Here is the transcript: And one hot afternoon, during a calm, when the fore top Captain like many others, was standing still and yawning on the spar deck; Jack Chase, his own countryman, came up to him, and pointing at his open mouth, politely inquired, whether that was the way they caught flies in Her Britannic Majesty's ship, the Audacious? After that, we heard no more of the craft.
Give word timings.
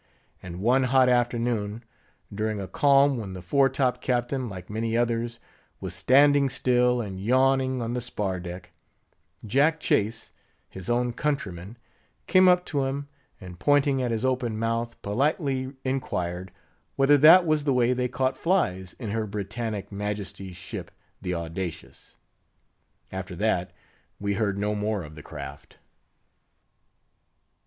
And 0.41 0.61
one 0.61 0.85
hot 0.85 1.09
afternoon, 1.09 1.83
during 2.33 2.59
a 2.59 2.67
calm, 2.67 3.17
when 3.17 3.33
the 3.33 3.41
fore 3.43 3.69
top 3.69 4.01
Captain 4.01 4.49
like 4.49 4.67
many 4.67 4.97
others, 4.97 5.37
was 5.79 5.93
standing 5.93 6.49
still 6.49 6.99
and 7.01 7.19
yawning 7.21 7.83
on 7.83 7.93
the 7.93 8.01
spar 8.01 8.39
deck; 8.39 8.71
Jack 9.45 9.79
Chase, 9.79 10.31
his 10.71 10.89
own 10.89 11.13
countryman, 11.13 11.77
came 12.25 12.49
up 12.49 12.65
to 12.65 12.85
him, 12.85 13.09
and 13.39 13.59
pointing 13.59 14.01
at 14.01 14.09
his 14.09 14.25
open 14.25 14.57
mouth, 14.57 14.99
politely 15.03 15.71
inquired, 15.83 16.49
whether 16.95 17.19
that 17.19 17.45
was 17.45 17.65
the 17.65 17.71
way 17.73 17.93
they 17.93 18.07
caught 18.07 18.35
flies 18.35 18.93
in 18.97 19.11
Her 19.11 19.27
Britannic 19.27 19.91
Majesty's 19.91 20.55
ship, 20.57 20.89
the 21.21 21.35
Audacious? 21.35 22.15
After 23.11 23.35
that, 23.35 23.71
we 24.19 24.33
heard 24.33 24.57
no 24.57 24.73
more 24.73 25.03
of 25.03 25.13
the 25.13 25.21
craft. 25.21 25.77